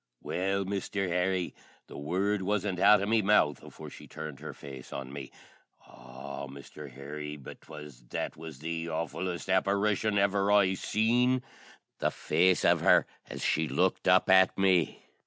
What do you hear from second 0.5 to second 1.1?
Misther